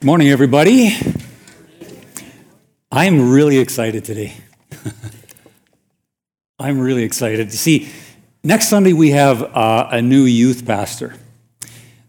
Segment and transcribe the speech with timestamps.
[0.00, 0.96] Morning, everybody.
[2.92, 4.32] I'm really excited today.
[6.60, 7.52] I'm really excited.
[7.52, 7.90] See,
[8.44, 11.16] next Sunday we have uh, a new youth pastor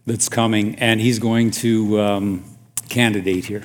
[0.06, 2.44] that's coming, and he's going to um,
[2.88, 3.64] candidate here.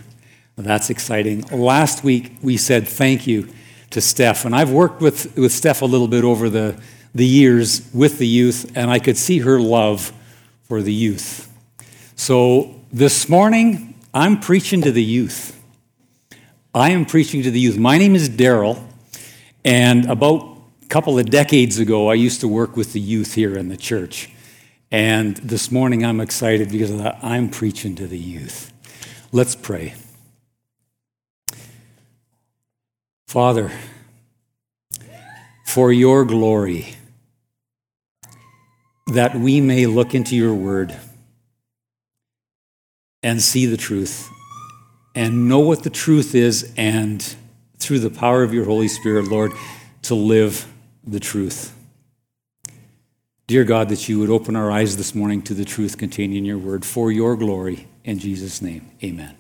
[0.56, 1.42] That's exciting.
[1.52, 3.48] Last week we said thank you
[3.92, 6.82] to Steph, and I've worked with, with Steph a little bit over the,
[7.14, 10.12] the years with the youth, and I could see her love
[10.64, 11.48] for the youth.
[12.16, 15.62] So this morning, I'm preaching to the youth.
[16.74, 17.78] I am preaching to the youth.
[17.78, 18.82] My name is Daryl,
[19.66, 23.58] and about a couple of decades ago, I used to work with the youth here
[23.58, 24.30] in the church.
[24.90, 26.92] And this morning, I'm excited because
[27.22, 28.72] I'm preaching to the youth.
[29.34, 29.96] Let's pray.
[33.28, 33.70] Father,
[35.66, 36.96] for your glory,
[39.08, 40.98] that we may look into your word
[43.26, 44.30] and see the truth
[45.16, 47.36] and know what the truth is, and
[47.80, 49.52] through the power of your Holy Spirit, Lord,
[50.04, 50.72] to live
[51.04, 51.74] the truth.
[53.48, 56.46] Dear God, that you would open our eyes this morning to the truth contained in
[56.46, 57.88] your word for your glory.
[58.04, 59.36] In Jesus' name, amen.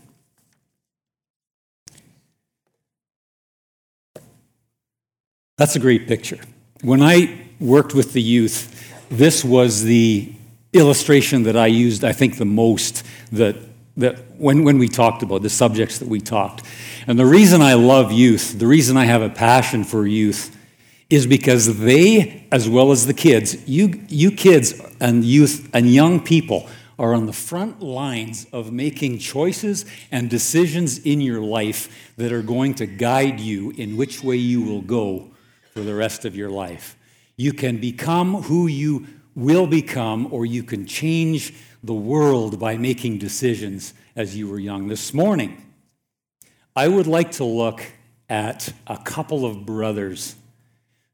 [5.58, 6.40] That's a great picture.
[6.82, 10.34] When I worked with the youth, this was the
[10.74, 13.56] illustration that I used, I think, the most that
[13.98, 16.64] that when, when we talked about the subjects that we talked.
[17.08, 20.56] And the reason I love youth, the reason I have a passion for youth,
[21.10, 26.20] is because they, as well as the kids, you, you kids and youth and young
[26.20, 32.32] people are on the front lines of making choices and decisions in your life that
[32.32, 35.30] are going to guide you in which way you will go
[35.74, 36.96] for the rest of your life.
[37.38, 43.18] You can become who you will become, or you can change the world by making
[43.18, 44.88] decisions as you were young.
[44.88, 45.62] This morning,
[46.76, 47.82] I would like to look
[48.30, 50.36] at a couple of brothers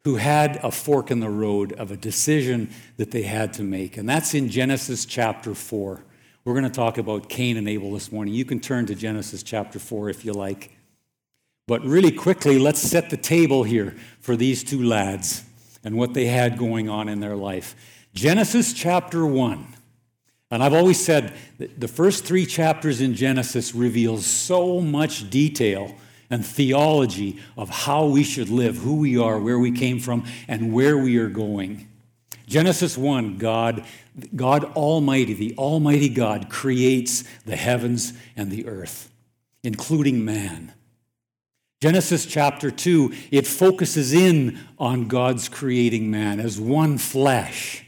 [0.03, 3.97] who had a fork in the road of a decision that they had to make.
[3.97, 6.03] And that's in Genesis chapter 4.
[6.43, 8.33] We're going to talk about Cain and Abel this morning.
[8.33, 10.75] You can turn to Genesis chapter 4 if you like.
[11.67, 15.43] But really quickly, let's set the table here for these two lads
[15.83, 17.75] and what they had going on in their life.
[18.13, 19.71] Genesis chapter 1
[20.51, 25.95] and I've always said that the first three chapters in Genesis reveals so much detail
[26.29, 30.73] and theology of how we should live, who we are, where we came from, and
[30.73, 31.87] where we are going.
[32.47, 33.85] Genesis 1, God,
[34.35, 39.09] God Almighty, the Almighty God, creates the heavens and the earth,
[39.63, 40.73] including man.
[41.81, 47.85] Genesis chapter 2, it focuses in on God's creating man as one flesh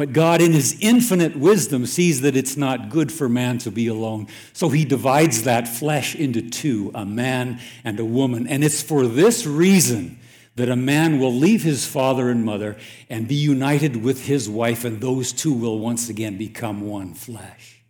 [0.00, 3.86] but God, in his infinite wisdom, sees that it's not good for man to be
[3.86, 4.28] alone.
[4.54, 8.46] So he divides that flesh into two a man and a woman.
[8.46, 10.18] And it's for this reason
[10.56, 12.78] that a man will leave his father and mother
[13.10, 17.84] and be united with his wife, and those two will once again become one flesh.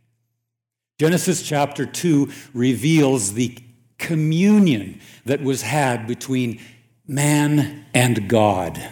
[0.99, 3.57] Genesis chapter 2 reveals the
[3.99, 6.61] communion that was had between
[7.07, 8.85] man and God.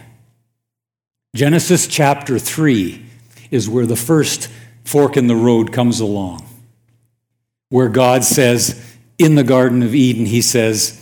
[1.35, 3.07] Genesis chapter 3
[3.51, 4.49] is where the first
[4.85, 6.47] fork in the road comes along,
[7.69, 8.85] where God says,
[9.19, 10.95] in the Garden of Eden, He says,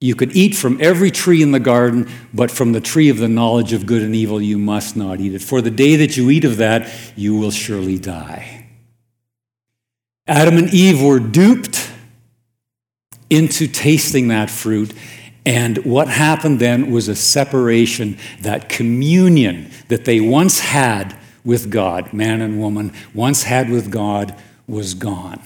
[0.00, 3.28] You could eat from every tree in the garden, but from the tree of the
[3.28, 5.42] knowledge of good and evil you must not eat it.
[5.42, 8.68] For the day that you eat of that, you will surely die.
[10.26, 11.90] Adam and Eve were duped
[13.30, 14.92] into tasting that fruit
[15.46, 22.12] and what happened then was a separation, that communion that they once had with God,
[22.12, 24.34] man and woman, once had with God,
[24.66, 25.40] was gone.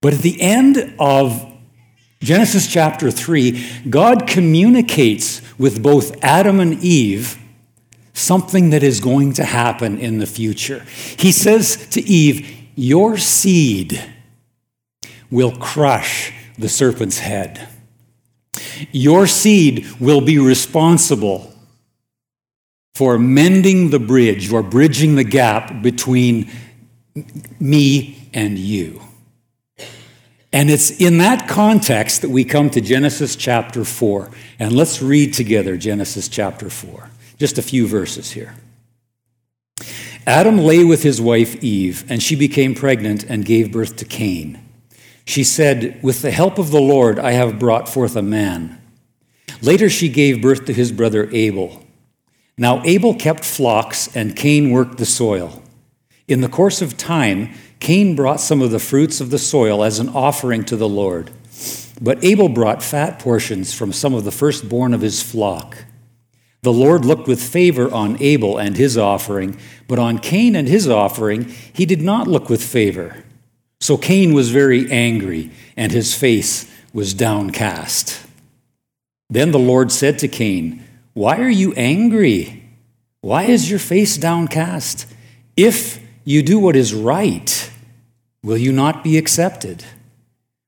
[0.00, 1.50] But at the end of
[2.20, 7.38] Genesis chapter 3, God communicates with both Adam and Eve
[8.12, 10.84] something that is going to happen in the future.
[11.18, 14.02] He says to Eve, Your seed
[15.30, 17.68] will crush the serpent's head.
[18.92, 21.53] Your seed will be responsible
[22.94, 26.50] for mending the bridge or bridging the gap between
[27.58, 29.00] me and you.
[30.52, 34.30] And it's in that context that we come to Genesis chapter 4.
[34.60, 37.10] And let's read together Genesis chapter 4.
[37.38, 38.54] Just a few verses here.
[40.26, 44.60] Adam lay with his wife Eve, and she became pregnant and gave birth to Cain.
[45.24, 48.80] She said, With the help of the Lord, I have brought forth a man.
[49.60, 51.83] Later, she gave birth to his brother Abel.
[52.56, 55.62] Now, Abel kept flocks, and Cain worked the soil.
[56.28, 59.98] In the course of time, Cain brought some of the fruits of the soil as
[59.98, 61.30] an offering to the Lord.
[62.00, 65.84] But Abel brought fat portions from some of the firstborn of his flock.
[66.62, 70.88] The Lord looked with favor on Abel and his offering, but on Cain and his
[70.88, 73.22] offering he did not look with favor.
[73.80, 78.26] So Cain was very angry, and his face was downcast.
[79.28, 80.83] Then the Lord said to Cain,
[81.14, 82.64] Why are you angry?
[83.20, 85.06] Why is your face downcast?
[85.56, 87.70] If you do what is right,
[88.42, 89.84] will you not be accepted?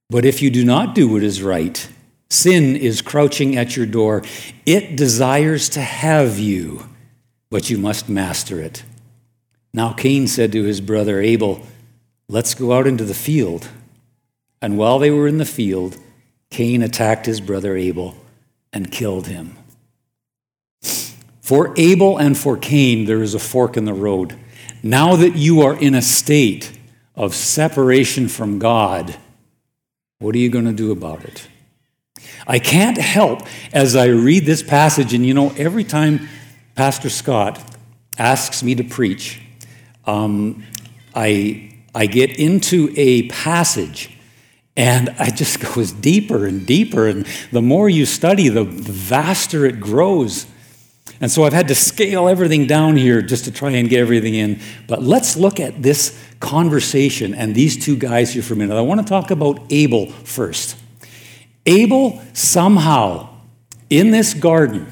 [0.09, 1.89] But if you do not do what is right,
[2.31, 4.23] sin is crouching at your door.
[4.65, 6.89] It desires to have you,
[7.51, 8.85] but you must master it.
[9.75, 11.67] Now Cain said to his brother Abel,
[12.29, 13.69] Let's go out into the field.
[14.63, 15.97] And while they were in the field,
[16.51, 18.17] Cain attacked his brother Abel
[18.73, 19.57] and killed him.
[21.47, 24.37] For Abel and for Cain, there is a fork in the road.
[24.83, 26.77] Now that you are in a state
[27.15, 29.15] of separation from God,
[30.19, 31.47] what are you going to do about it?
[32.49, 36.29] I can't help as I read this passage, and you know, every time
[36.75, 37.63] Pastor Scott
[38.19, 39.41] asks me to preach,
[40.05, 40.65] um,
[41.15, 44.19] I, I get into a passage
[44.77, 47.07] and I just goes deeper and deeper.
[47.07, 50.47] And the more you study, the vaster it grows.
[51.21, 54.35] And so I've had to scale everything down here just to try and get everything
[54.35, 54.61] in.
[54.87, 58.77] But let's look at this conversation and these two guys here for a minute.
[58.77, 60.77] I want to talk about Abel first.
[61.65, 63.29] Abel somehow
[63.89, 64.87] in this garden,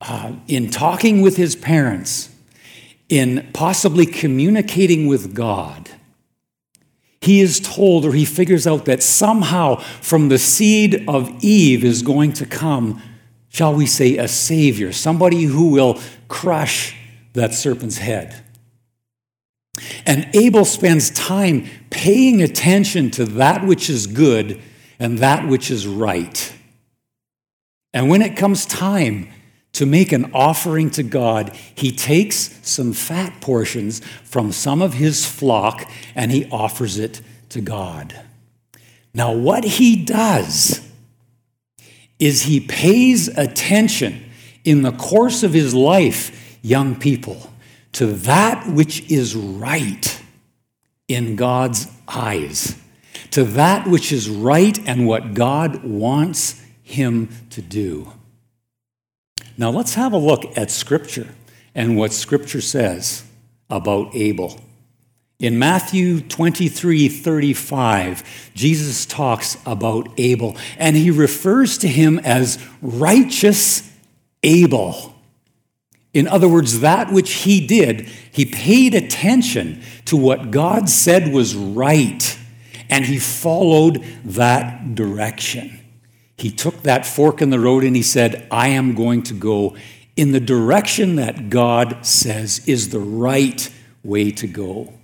[0.00, 2.30] uh, in talking with his parents,
[3.08, 5.90] in possibly communicating with God,
[7.20, 12.02] he is told or he figures out that somehow from the seed of Eve is
[12.02, 13.02] going to come
[13.50, 16.96] shall we say, a savior, somebody who will crush
[17.34, 18.44] that serpent's head.
[20.06, 24.60] And Abel spends time paying attention to that which is good
[24.98, 26.52] and that which is right.
[27.92, 29.28] And when it comes time
[29.72, 35.26] to make an offering to God, he takes some fat portions from some of his
[35.26, 37.20] flock and he offers it
[37.50, 38.14] to God.
[39.12, 40.88] Now, what he does
[42.20, 44.30] is he pays attention
[44.64, 47.50] in the course of his life, young people,
[47.92, 50.22] to that which is right
[51.08, 52.76] in God's eyes,
[53.30, 58.12] to that which is right and what God wants him to do.
[59.56, 61.28] Now let's have a look at Scripture
[61.74, 63.24] and what Scripture says
[63.68, 64.60] about Abel.
[65.40, 73.90] In Matthew 23 35, Jesus talks about Abel, and he refers to him as righteous
[74.42, 75.14] Abel.
[76.12, 81.56] In other words, that which he did, he paid attention to what God said was
[81.56, 82.38] right,
[82.90, 85.80] and he followed that direction.
[86.36, 89.76] He took that fork in the road and he said, I am going to go
[90.16, 93.70] in the direction that God says is the right
[94.02, 94.94] way to go.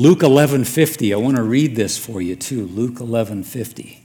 [0.00, 1.12] Luke 11:50.
[1.12, 2.64] I want to read this for you too.
[2.68, 3.98] Luke 11:50.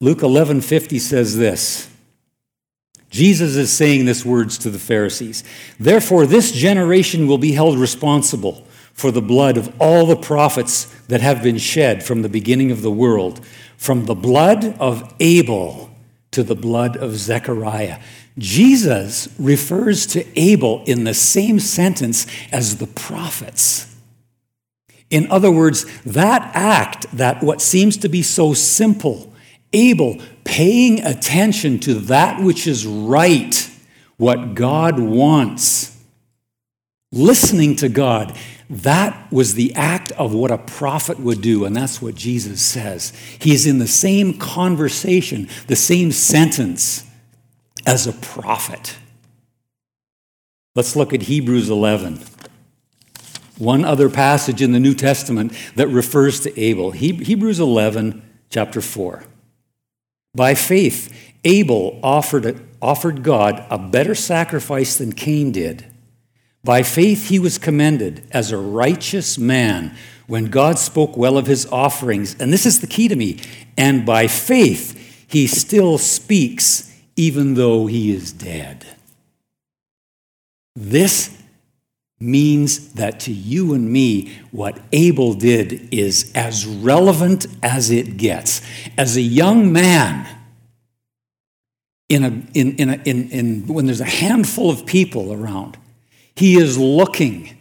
[0.00, 1.86] Luke 11:50 says this.
[3.08, 5.44] Jesus is saying this words to the Pharisees.
[5.78, 11.20] Therefore this generation will be held responsible for the blood of all the prophets that
[11.20, 13.40] have been shed from the beginning of the world,
[13.76, 15.93] from the blood of Abel
[16.34, 17.98] to the blood of Zechariah.
[18.36, 23.94] Jesus refers to Abel in the same sentence as the prophets.
[25.10, 29.32] In other words, that act, that what seems to be so simple,
[29.72, 33.70] Abel paying attention to that which is right,
[34.16, 35.93] what God wants,
[37.14, 38.36] listening to God,
[38.68, 43.12] that was the act of what a prophet would do, and that's what Jesus says.
[43.38, 47.04] He's in the same conversation, the same sentence
[47.86, 48.96] as a prophet.
[50.74, 52.20] Let's look at Hebrews 11.
[53.58, 56.90] One other passage in the New Testament that refers to Abel.
[56.90, 59.22] Hebrews 11, chapter 4.
[60.34, 65.93] By faith, Abel offered, offered God a better sacrifice than Cain did.
[66.64, 69.94] By faith, he was commended as a righteous man
[70.26, 72.34] when God spoke well of his offerings.
[72.40, 73.40] And this is the key to me.
[73.76, 78.86] And by faith, he still speaks even though he is dead.
[80.74, 81.36] This
[82.18, 88.62] means that to you and me, what Abel did is as relevant as it gets.
[88.96, 90.26] As a young man,
[92.08, 92.28] in a,
[92.58, 95.76] in, in, a, in, in, when there's a handful of people around.
[96.36, 97.56] He is looking,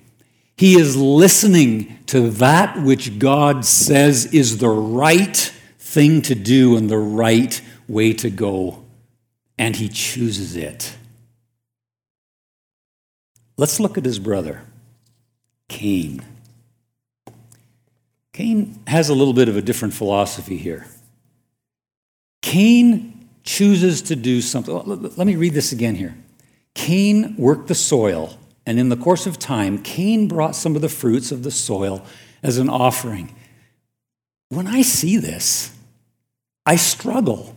[0.58, 5.36] he is listening to that which God says is the right
[5.80, 8.84] thing to do and the right way to go,
[9.58, 10.96] and he chooses it.
[13.58, 14.63] Let's look at his brother,
[15.70, 16.24] Cain.
[18.34, 20.88] Cain has a little bit of a different philosophy here.
[22.42, 24.74] Cain chooses to do something.
[24.74, 26.15] Let me read this again here.
[26.74, 30.89] Cain worked the soil, and in the course of time, Cain brought some of the
[30.89, 32.05] fruits of the soil
[32.41, 33.36] as an offering.
[34.50, 35.75] When I see this,
[36.65, 37.55] I struggle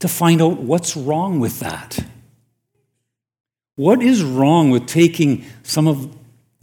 [0.00, 1.98] to find out what's wrong with that.
[3.76, 6.16] What is wrong with taking some of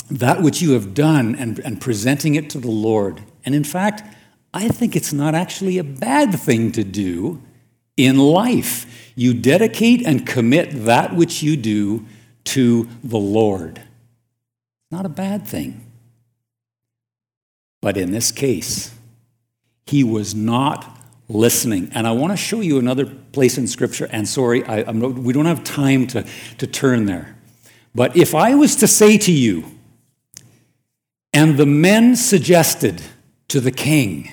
[0.09, 3.21] that which you have done and, and presenting it to the Lord?
[3.45, 4.03] And in fact,
[4.53, 7.41] I think it's not actually a bad thing to do
[7.95, 9.13] in life.
[9.15, 12.05] You dedicate and commit that which you do
[12.45, 13.81] to the Lord.
[14.95, 15.91] Not a bad thing.
[17.81, 18.95] But in this case,
[19.85, 21.91] he was not listening.
[21.93, 24.07] And I want to show you another place in Scripture.
[24.09, 26.25] And sorry, I, we don't have time to,
[26.59, 27.35] to turn there.
[27.93, 29.65] But if I was to say to you,
[31.33, 33.01] and the men suggested
[33.49, 34.31] to the king,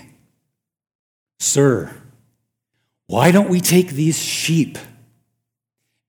[1.40, 1.92] Sir,
[3.09, 4.78] why don't we take these sheep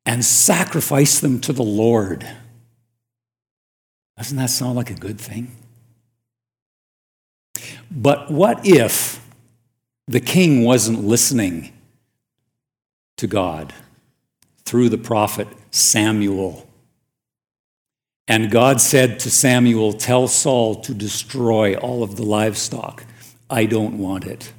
[0.06, 2.30] and sacrifice them to the Lord?
[4.18, 5.56] Doesn't that sound like a good thing?
[7.90, 9.24] But what if
[10.08, 11.74] the king wasn't listening
[13.18, 13.74] to God
[14.66, 16.68] through the prophet Samuel.
[18.28, 23.06] And God said to Samuel, Tell Saul to destroy all of the livestock.
[23.50, 24.54] I don't want it.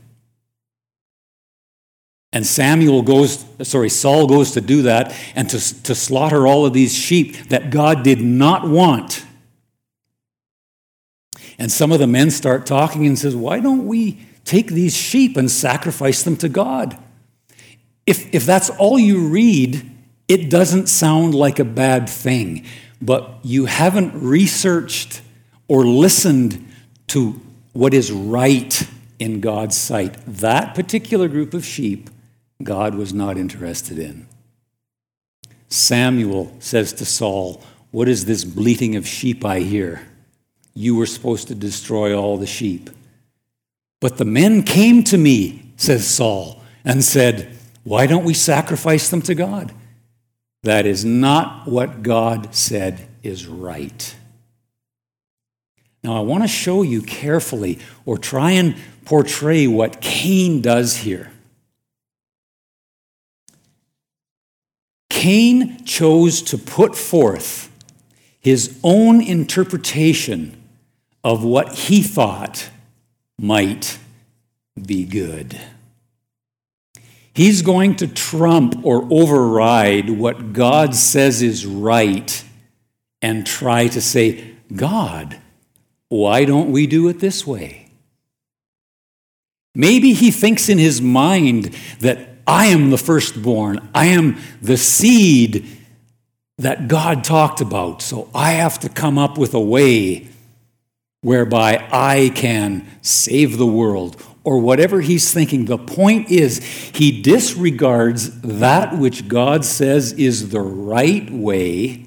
[2.32, 6.72] And Samuel goes, sorry, Saul goes to do that and to, to slaughter all of
[6.72, 9.24] these sheep that God did not want.
[11.58, 15.36] And some of the men start talking and says, Why don't we take these sheep
[15.36, 16.98] and sacrifice them to God.
[18.06, 19.90] If, if that's all you read,
[20.28, 22.66] it doesn't sound like a bad thing,
[23.00, 25.22] but you haven't researched
[25.68, 26.66] or listened
[27.08, 27.40] to
[27.72, 28.86] what is right
[29.18, 30.16] in God's sight.
[30.26, 32.10] That particular group of sheep,
[32.62, 34.26] God was not interested in.
[35.68, 40.06] Samuel says to Saul, What is this bleating of sheep I hear?
[40.74, 42.90] You were supposed to destroy all the sheep.
[44.00, 49.22] But the men came to me, says Saul, and said, Why don't we sacrifice them
[49.22, 49.72] to God?
[50.64, 54.14] That is not what God said is right.
[56.02, 61.30] Now, I want to show you carefully or try and portray what Cain does here.
[65.08, 67.70] Cain chose to put forth
[68.40, 70.60] his own interpretation
[71.24, 72.68] of what he thought
[73.38, 73.98] might
[74.80, 75.58] be good.
[77.32, 82.44] He's going to trump or override what God says is right
[83.20, 85.40] and try to say, God,
[86.08, 87.88] why don't we do it this way?
[89.74, 95.66] Maybe he thinks in his mind that I am the firstborn, I am the seed
[96.58, 100.28] that God talked about, so I have to come up with a way
[101.24, 105.64] whereby I can save the world, or whatever he's thinking.
[105.64, 106.58] The point is,
[106.94, 112.04] he disregards that which God says is the right way,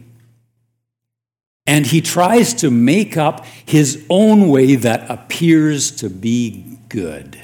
[1.66, 7.42] and he tries to make up his own way that appears to be good.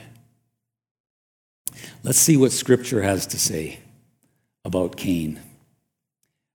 [2.03, 3.79] Let's see what Scripture has to say
[4.63, 5.41] about Cain.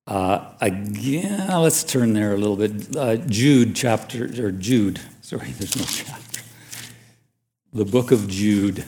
[0.09, 2.97] Uh, again, let's turn there a little bit.
[2.97, 6.41] Uh, Jude chapter, or Jude, sorry, there's no chapter.
[7.75, 8.87] The book of Jude.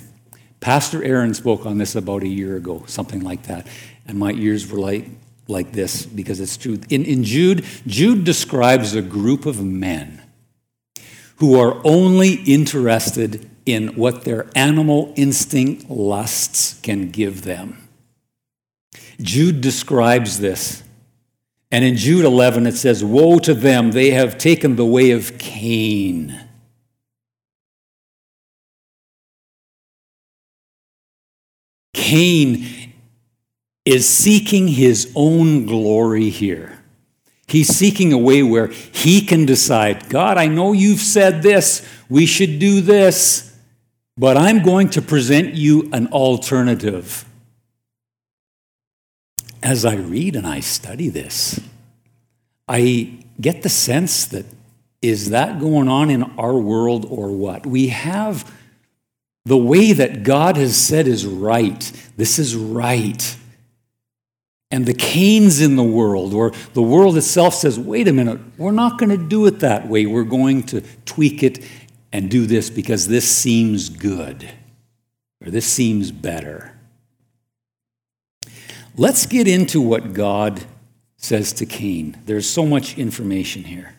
[0.61, 3.67] Pastor Aaron spoke on this about a year ago, something like that.
[4.07, 5.11] And my ears were like,
[5.47, 6.81] like this because it's true.
[6.89, 10.23] In, in Jude, Jude describes a group of men
[11.37, 17.89] who are only interested in what their animal instinct lusts can give them.
[19.21, 20.83] Jude describes this
[21.71, 25.39] and in Jude 11, it says, Woe to them, they have taken the way of
[25.39, 26.39] Cain.
[31.95, 32.67] Cain
[33.85, 36.83] is seeking his own glory here.
[37.47, 42.27] He's seeking a way where he can decide God, I know you've said this, we
[42.27, 43.57] should do this,
[44.17, 47.25] but I'm going to present you an alternative.
[49.63, 51.61] As I read and I study this,
[52.69, 54.47] I get the sense that
[55.03, 57.67] is that going on in our world or what?
[57.67, 58.51] We have
[59.47, 61.91] the way that God has said is right.
[62.17, 63.37] This is right.
[64.71, 68.71] And the Cains in the world, or the world itself says, wait a minute, we're
[68.71, 70.07] not going to do it that way.
[70.07, 71.67] We're going to tweak it
[72.13, 74.49] and do this because this seems good,
[75.45, 76.79] or this seems better.
[79.01, 80.63] Let's get into what God
[81.17, 82.19] says to Cain.
[82.27, 83.95] There's so much information here.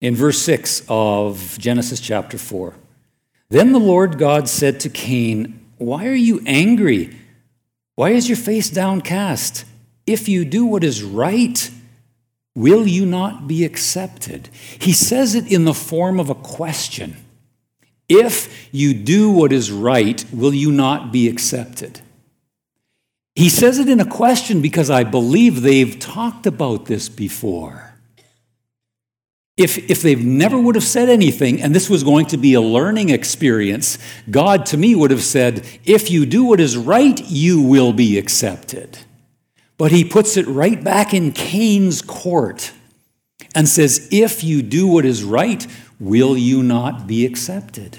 [0.00, 2.72] In verse 6 of Genesis chapter 4,
[3.50, 7.14] then the Lord God said to Cain, Why are you angry?
[7.94, 9.66] Why is your face downcast?
[10.06, 11.70] If you do what is right,
[12.54, 14.48] will you not be accepted?
[14.78, 17.18] He says it in the form of a question.
[18.08, 22.00] If you do what is right, will you not be accepted?
[23.38, 27.94] He says it in a question because I believe they've talked about this before.
[29.56, 32.60] If, if they never would have said anything and this was going to be a
[32.60, 33.96] learning experience,
[34.28, 38.18] God to me would have said, If you do what is right, you will be
[38.18, 38.98] accepted.
[39.76, 42.72] But he puts it right back in Cain's court
[43.54, 45.64] and says, If you do what is right,
[46.00, 47.98] will you not be accepted?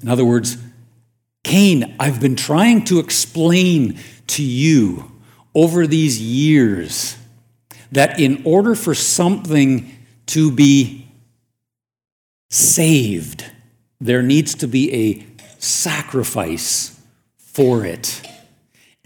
[0.00, 0.58] In other words,
[1.48, 5.10] Cain, I've been trying to explain to you
[5.54, 7.16] over these years
[7.90, 9.90] that in order for something
[10.26, 11.08] to be
[12.50, 13.46] saved,
[13.98, 15.26] there needs to be a
[15.58, 17.00] sacrifice
[17.38, 18.20] for it.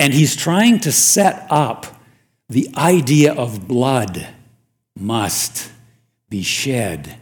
[0.00, 2.02] And he's trying to set up
[2.48, 4.26] the idea of blood
[4.98, 5.70] must
[6.28, 7.20] be shed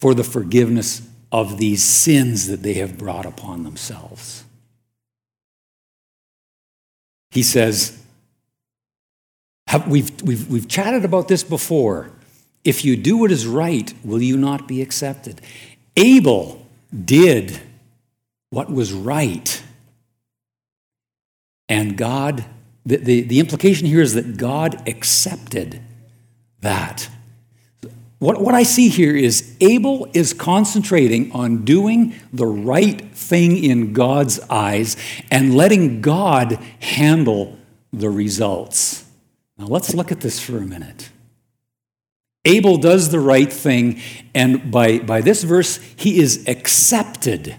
[0.00, 1.00] for the forgiveness
[1.34, 4.44] of these sins that they have brought upon themselves.
[7.32, 8.00] He says,
[9.88, 12.12] we've, we've, we've chatted about this before.
[12.62, 15.40] If you do what is right, will you not be accepted?
[15.96, 16.64] Abel
[17.04, 17.60] did
[18.50, 19.60] what was right.
[21.68, 22.44] And God,
[22.86, 25.80] the, the, the implication here is that God accepted
[26.60, 27.08] that.
[28.18, 33.92] What, what I see here is Abel is concentrating on doing the right thing in
[33.92, 34.96] God's eyes
[35.30, 37.58] and letting God handle
[37.92, 39.04] the results.
[39.58, 41.10] Now let's look at this for a minute.
[42.44, 44.00] Abel does the right thing,
[44.34, 47.56] and by, by this verse, he is accepted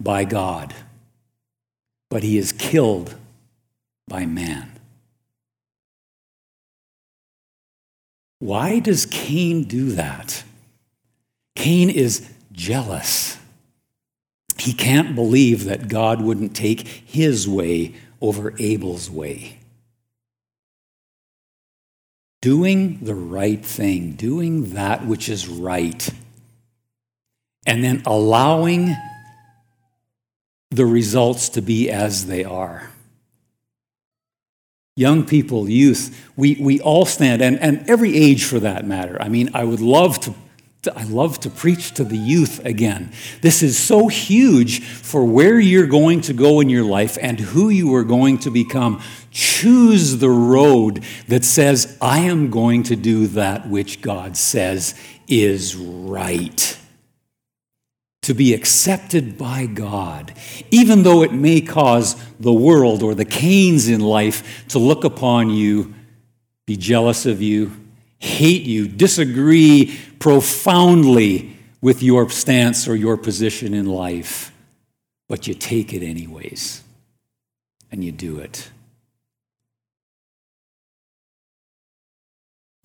[0.00, 0.74] by God,
[2.08, 3.14] but he is killed
[4.08, 4.75] by man.
[8.38, 10.44] Why does Cain do that?
[11.54, 13.38] Cain is jealous.
[14.58, 19.58] He can't believe that God wouldn't take his way over Abel's way
[22.46, 26.08] doing the right thing, doing that which is right,
[27.66, 28.94] and then allowing
[30.70, 32.88] the results to be as they are.
[34.98, 39.20] Young people, youth, we, we all stand, and, and every age for that matter.
[39.20, 40.34] I mean, I would love to
[40.94, 43.10] I love to preach to the youth again.
[43.40, 47.70] This is so huge for where you're going to go in your life and who
[47.70, 49.02] you are going to become.
[49.32, 54.94] Choose the road that says, I am going to do that which God says
[55.26, 56.78] is right.
[58.26, 60.34] To be accepted by God,
[60.72, 65.50] even though it may cause the world or the Cains in life to look upon
[65.50, 65.94] you,
[66.66, 67.70] be jealous of you,
[68.18, 74.52] hate you, disagree profoundly with your stance or your position in life,
[75.28, 76.82] but you take it anyways
[77.92, 78.72] and you do it.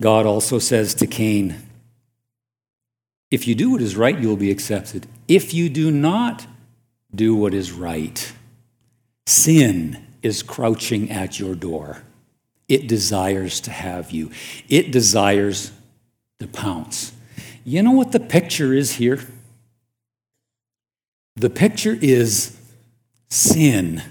[0.00, 1.56] God also says to Cain,
[3.32, 5.08] If you do what is right, you will be accepted.
[5.32, 6.46] If you do not
[7.14, 8.34] do what is right,
[9.26, 12.02] sin is crouching at your door.
[12.68, 14.30] It desires to have you,
[14.68, 15.72] it desires
[16.38, 17.12] to pounce.
[17.64, 19.26] You know what the picture is here?
[21.36, 22.54] The picture is
[23.30, 24.02] sin.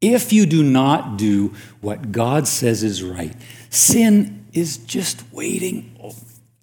[0.00, 3.34] If you do not do what God says is right,
[3.68, 5.96] sin is just waiting.
[6.00, 6.14] Oh,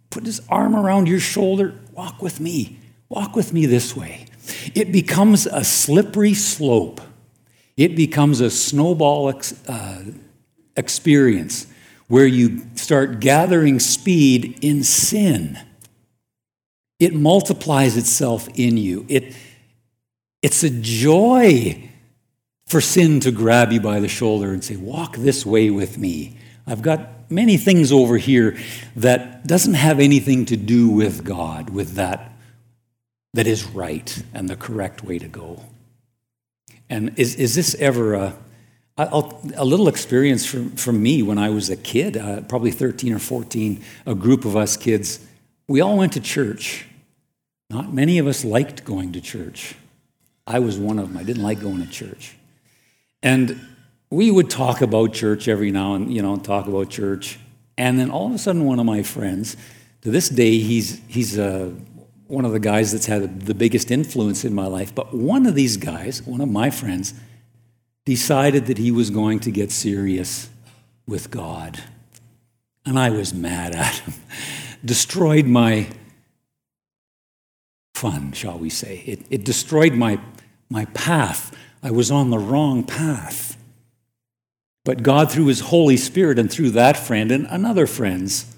[0.09, 1.77] put his arm around your shoulder.
[1.91, 2.79] Walk with me.
[3.09, 4.25] Walk with me this way.
[4.75, 7.01] It becomes a slippery slope.
[7.75, 10.03] It becomes a snowball ex, uh,
[10.75, 11.67] experience
[12.07, 15.59] where you start gathering speed in sin.
[16.99, 19.05] It multiplies itself in you.
[19.07, 19.35] It,
[20.41, 21.89] It's a joy
[22.65, 26.37] for sin to grab you by the shoulder and say, Walk this way with me.
[26.65, 28.57] I've got many things over here
[28.95, 32.36] that doesn't have anything to do with God, with that
[33.33, 35.63] that is right and the correct way to go.
[36.89, 38.33] And is, is this ever a,
[38.97, 43.19] a, little experience from, from me when I was a kid, uh, probably 13 or
[43.19, 45.25] 14, a group of us kids,
[45.67, 46.85] we all went to church.
[47.69, 49.75] Not many of us liked going to church.
[50.45, 51.17] I was one of them.
[51.17, 52.35] I didn't like going to church.
[53.21, 53.59] And
[54.09, 57.39] we would talk about church every now and you know talk about church
[57.77, 59.57] and then all of a sudden one of my friends
[60.01, 61.71] to this day he's he's uh,
[62.27, 65.55] one of the guys that's had the biggest influence in my life but one of
[65.55, 67.13] these guys one of my friends
[68.05, 70.49] decided that he was going to get serious
[71.07, 71.83] with god.
[72.85, 74.13] And i was mad at him.
[74.85, 75.87] Destroyed my
[77.95, 79.03] fun shall we say.
[79.05, 80.19] It, it destroyed my
[80.69, 81.55] my path.
[81.81, 83.57] I was on the wrong path.
[84.85, 88.55] But God, through His Holy Spirit and through that friend and another friends,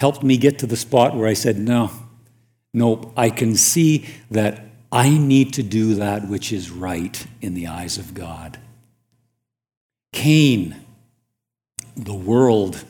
[0.00, 1.90] helped me get to the spot where I said, No,
[2.72, 7.66] nope, I can see that I need to do that which is right in the
[7.66, 8.58] eyes of God.
[10.12, 10.76] Cain,
[11.96, 12.84] the world,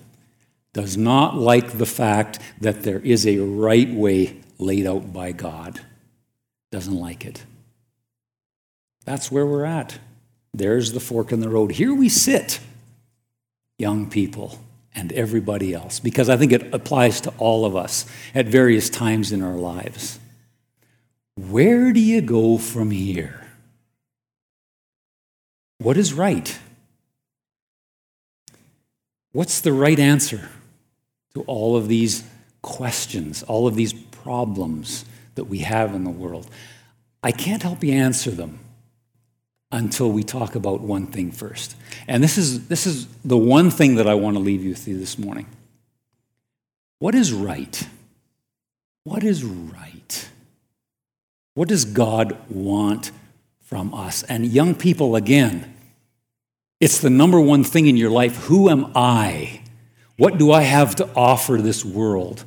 [0.72, 5.80] does not like the fact that there is a right way laid out by God.
[6.70, 7.44] Doesn't like it.
[9.04, 9.98] That's where we're at.
[10.54, 11.72] There's the fork in the road.
[11.72, 12.60] Here we sit,
[13.78, 14.60] young people
[14.98, 19.30] and everybody else, because I think it applies to all of us at various times
[19.30, 20.18] in our lives.
[21.37, 23.46] Where do you go from here?
[25.78, 26.58] What is right?
[29.30, 30.48] What's the right answer
[31.34, 32.24] to all of these
[32.62, 35.04] questions, all of these problems
[35.37, 36.50] that we have in the world?
[37.22, 38.58] I can't help you answer them
[39.70, 41.76] until we talk about one thing first.
[42.07, 44.85] And this is, this is the one thing that I want to leave you with
[44.85, 45.46] this morning.
[46.98, 47.87] What is right?
[49.04, 50.28] What is right?
[51.54, 53.11] What does God want
[53.62, 54.22] from us?
[54.22, 55.74] And young people, again,
[56.81, 58.37] it's the number one thing in your life.
[58.44, 59.62] Who am I?
[60.16, 62.44] What do I have to offer this world?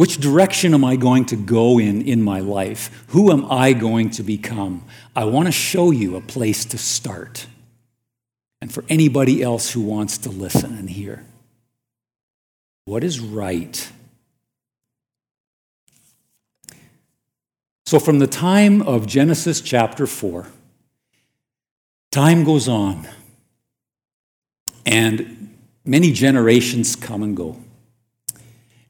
[0.00, 3.04] Which direction am I going to go in in my life?
[3.08, 4.82] Who am I going to become?
[5.14, 7.46] I want to show you a place to start.
[8.62, 11.26] And for anybody else who wants to listen and hear,
[12.86, 13.92] what is right?
[17.84, 20.46] So, from the time of Genesis chapter 4,
[22.10, 23.06] time goes on,
[24.86, 27.58] and many generations come and go.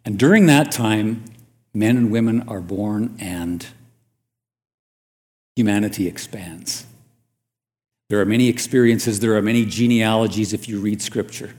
[0.05, 1.25] And during that time,
[1.75, 3.67] men and women are born and
[5.57, 6.87] humanity expands.
[8.09, 11.55] There are many experiences, there are many genealogies if you read Scripture.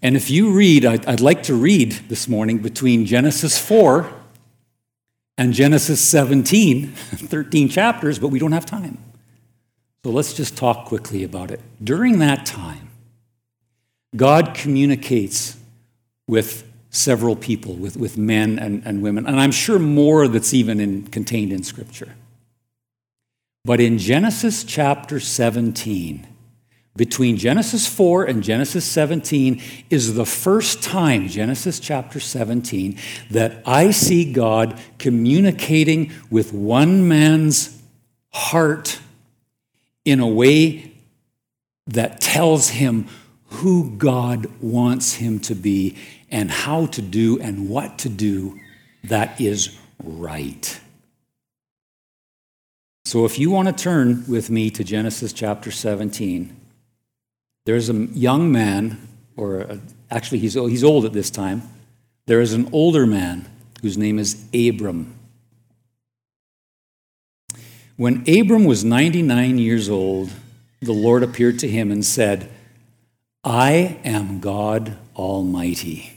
[0.00, 4.12] And if you read, I'd, like to read this morning between Genesis 4
[5.38, 8.98] and Genesis 17, 13 chapters, but we don't have time.
[10.04, 11.60] So let's just talk quickly about it.
[11.82, 12.90] During that time,
[14.14, 15.56] God communicates
[16.28, 20.80] with several people, with, with men and, and women, and I'm sure more that's even
[20.80, 22.14] in, contained in Scripture.
[23.64, 26.26] But in Genesis chapter 17,
[26.96, 32.96] between Genesis 4 and Genesis 17 is the first time, Genesis chapter 17,
[33.30, 37.82] that I see God communicating with one man's
[38.30, 39.00] heart
[40.04, 40.92] in a way
[41.88, 43.08] that tells him
[43.46, 45.96] who God wants him to be
[46.30, 48.58] and how to do and what to do
[49.04, 50.80] that is right.
[53.04, 56.56] So, if you want to turn with me to Genesis chapter 17,
[57.66, 59.06] there's a young man,
[59.36, 61.62] or a, actually, he's, he's old at this time.
[62.26, 63.46] There is an older man
[63.82, 65.14] whose name is Abram.
[67.96, 70.30] When Abram was 99 years old,
[70.80, 72.50] the Lord appeared to him and said,
[73.44, 76.13] I am God Almighty.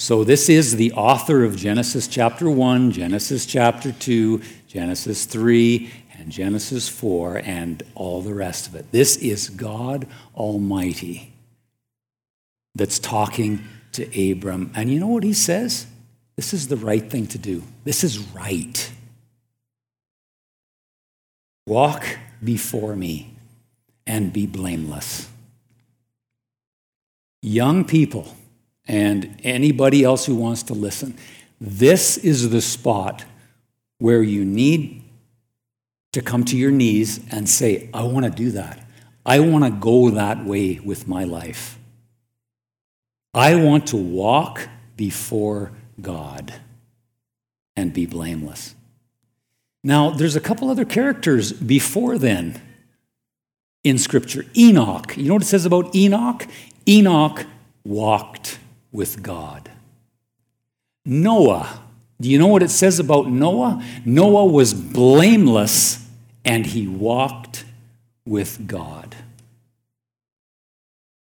[0.00, 6.30] So, this is the author of Genesis chapter 1, Genesis chapter 2, Genesis 3, and
[6.30, 8.90] Genesis 4, and all the rest of it.
[8.92, 11.32] This is God Almighty
[12.74, 14.72] that's talking to Abram.
[14.74, 15.86] And you know what he says?
[16.36, 17.62] This is the right thing to do.
[17.84, 18.90] This is right.
[21.66, 22.04] Walk
[22.42, 23.36] before me
[24.06, 25.28] and be blameless.
[27.40, 28.36] Young people,
[28.86, 31.16] and anybody else who wants to listen.
[31.60, 33.24] This is the spot
[33.98, 35.02] where you need
[36.12, 38.86] to come to your knees and say, I want to do that.
[39.26, 41.78] I want to go that way with my life.
[43.32, 46.54] I want to walk before God
[47.76, 48.74] and be blameless.
[49.82, 52.60] Now, there's a couple other characters before then
[53.82, 54.46] in Scripture.
[54.56, 55.16] Enoch.
[55.16, 56.46] You know what it says about Enoch?
[56.88, 57.44] Enoch
[57.84, 58.58] walked
[58.94, 59.70] with God.
[61.04, 61.80] Noah.
[62.20, 63.84] Do you know what it says about Noah?
[64.06, 66.08] Noah was blameless
[66.44, 67.64] and he walked
[68.24, 69.16] with God.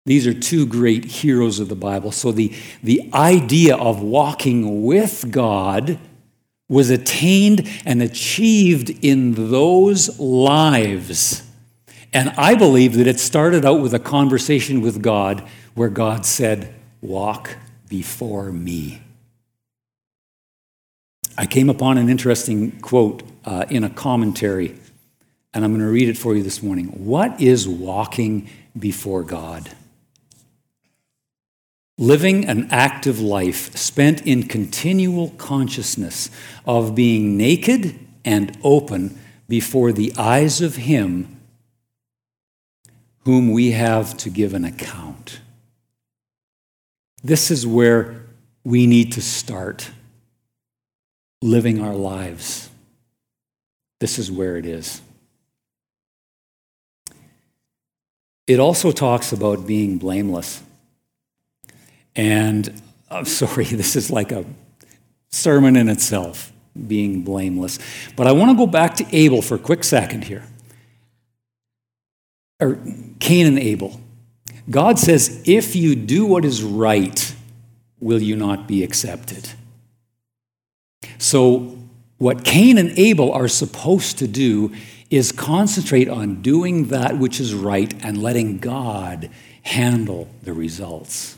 [0.06, 2.12] These are two great heroes of the Bible.
[2.12, 2.54] So the,
[2.84, 5.98] the idea of walking with God
[6.68, 11.48] was attained and achieved in those lives.
[12.14, 16.76] And I believe that it started out with a conversation with God where God said,
[17.02, 17.58] Walk
[17.90, 19.02] before me.
[21.38, 24.78] I came upon an interesting quote uh, in a commentary,
[25.54, 26.88] and I'm going to read it for you this morning.
[26.88, 29.72] What is walking before God?
[32.02, 36.32] living an active life spent in continual consciousness
[36.66, 39.16] of being naked and open
[39.48, 41.40] before the eyes of Him
[43.20, 45.42] whom we have to give an account.
[47.24, 48.26] This is where
[48.64, 49.92] we need to start
[51.42, 52.70] living our lives.
[54.00, 55.02] This is where it is.
[58.48, 60.62] It also talks about being blameless.
[62.16, 64.44] And I'm sorry, this is like a
[65.30, 66.52] sermon in itself,
[66.88, 67.80] being blameless.
[68.16, 70.44] But I want to go back to Abel for a quick second here.
[72.60, 72.78] Or
[73.20, 74.01] Cain and Abel.
[74.72, 77.36] God says, if you do what is right,
[78.00, 79.50] will you not be accepted?
[81.18, 81.78] So,
[82.18, 84.74] what Cain and Abel are supposed to do
[85.10, 89.30] is concentrate on doing that which is right and letting God
[89.64, 91.38] handle the results.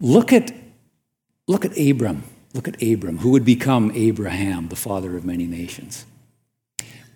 [0.00, 0.52] Look at,
[1.46, 2.24] look at Abram.
[2.54, 6.04] Look at Abram, who would become Abraham, the father of many nations.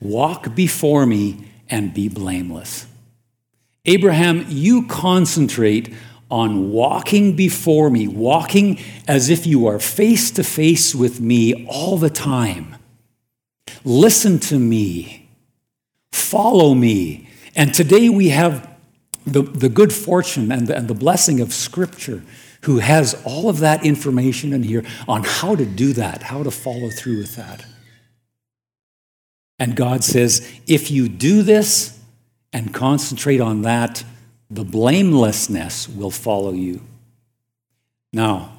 [0.01, 2.87] Walk before me and be blameless.
[3.87, 5.95] Abraham, you concentrate
[6.31, 11.97] on walking before me, walking as if you are face to face with me all
[11.97, 12.77] the time.
[13.85, 15.29] Listen to me,
[16.13, 17.29] follow me.
[17.55, 18.69] And today we have
[19.25, 22.23] the, the good fortune and the, and the blessing of Scripture
[22.63, 26.51] who has all of that information in here on how to do that, how to
[26.51, 27.65] follow through with that.
[29.59, 31.96] And God says, if you do this
[32.53, 34.05] and concentrate on that,
[34.51, 36.81] the blamelessness will follow you.
[38.13, 38.53] Now,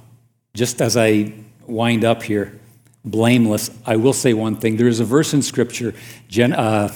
[0.54, 1.34] just as I
[1.66, 2.60] wind up here,
[3.06, 4.78] blameless, I will say one thing.
[4.78, 5.94] There is a verse in Scripture,
[6.38, 6.90] uh,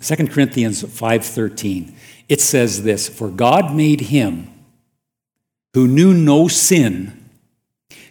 [0.00, 1.94] 2 Corinthians 5.13.
[2.28, 4.48] It says this, For God made him
[5.74, 7.28] who knew no sin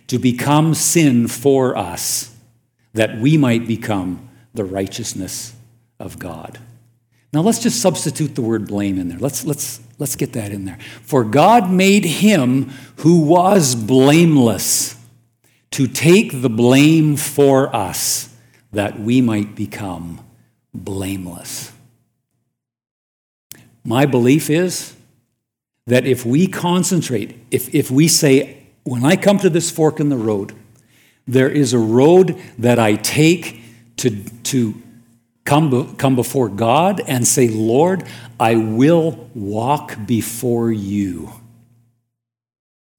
[0.07, 2.35] to become sin for us,
[2.93, 5.53] that we might become the righteousness
[5.99, 6.59] of God.
[7.33, 9.17] Now let's just substitute the word blame in there.
[9.17, 10.77] Let's, let's, let's get that in there.
[11.01, 14.97] For God made him who was blameless
[15.71, 18.35] to take the blame for us
[18.73, 20.19] that we might become
[20.73, 21.71] blameless.
[23.83, 24.95] My belief is
[25.87, 30.09] that if we concentrate, if, if we say, when I come to this fork in
[30.09, 30.53] the road,
[31.27, 33.61] there is a road that I take
[33.97, 34.81] to, to
[35.45, 38.03] come, come before God and say, Lord,
[38.39, 41.31] I will walk before you.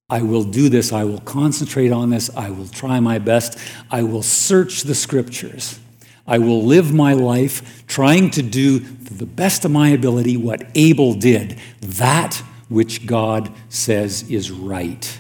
[0.09, 0.93] I will do this.
[0.93, 2.29] I will concentrate on this.
[2.37, 3.59] I will try my best.
[3.91, 5.81] I will search the scriptures.
[6.27, 10.65] I will live my life trying to do to the best of my ability what
[10.75, 11.59] Abel did.
[11.81, 15.19] That which God says is right.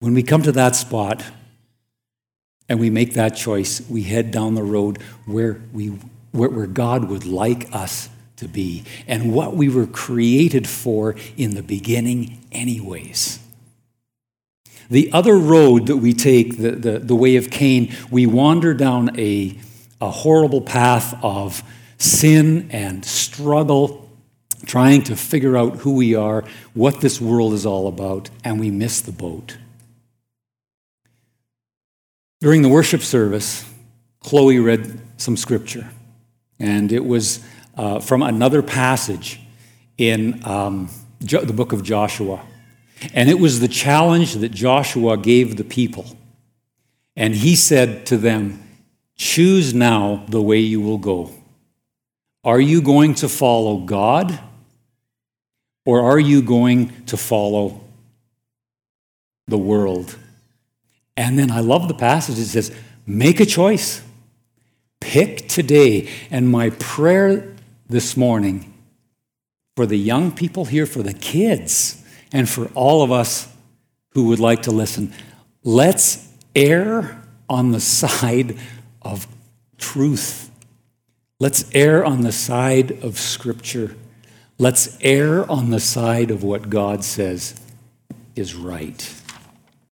[0.00, 1.22] When we come to that spot
[2.68, 5.88] and we make that choice, we head down the road where, we,
[6.30, 11.54] where, where God would like us to be and what we were created for in
[11.54, 13.38] the beginning, anyways.
[14.90, 19.18] The other road that we take, the, the, the way of Cain, we wander down
[19.18, 19.58] a,
[20.00, 21.62] a horrible path of
[21.98, 24.10] sin and struggle
[24.66, 26.44] trying to figure out who we are,
[26.74, 29.56] what this world is all about, and we miss the boat.
[32.42, 33.64] During the worship service,
[34.18, 35.88] Chloe read some scripture,
[36.58, 37.38] and it was
[37.76, 39.38] uh, from another passage
[39.96, 40.90] in um,
[41.22, 42.44] jo- the book of Joshua.
[43.14, 46.04] And it was the challenge that Joshua gave the people.
[47.14, 48.60] And he said to them,
[49.16, 51.30] choose now the way you will go.
[52.42, 54.36] Are you going to follow God
[55.86, 57.82] or are you going to follow
[59.46, 60.18] the world?
[61.16, 62.38] And then I love the passage.
[62.38, 62.74] It says,
[63.06, 64.02] make a choice.
[65.00, 66.08] Pick today.
[66.30, 67.54] And my prayer
[67.88, 68.72] this morning
[69.76, 73.48] for the young people here, for the kids, and for all of us
[74.10, 75.12] who would like to listen,
[75.62, 78.58] let's err on the side
[79.00, 79.26] of
[79.78, 80.50] truth.
[81.38, 83.96] Let's err on the side of Scripture.
[84.58, 87.60] Let's err on the side of what God says
[88.36, 89.21] is right.